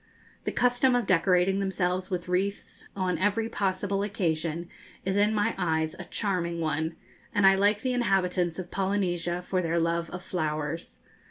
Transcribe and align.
The 0.45 0.51
custom 0.51 0.95
of 0.95 1.05
decorating 1.05 1.59
themselves 1.59 2.09
with 2.09 2.27
wreaths 2.27 2.89
on 2.95 3.19
every 3.19 3.47
possible 3.49 4.01
occasion 4.01 4.67
is 5.05 5.15
in 5.15 5.31
my 5.31 5.53
eyes 5.59 5.95
a 5.99 6.05
charming 6.05 6.59
one, 6.59 6.95
and 7.35 7.45
I 7.45 7.53
like 7.53 7.81
the 7.81 7.93
inhabitants 7.93 8.57
of 8.57 8.71
Polynesia 8.71 9.43
for 9.43 9.61
their 9.61 9.77
love 9.79 10.09
of 10.09 10.23
flowers. 10.23 10.97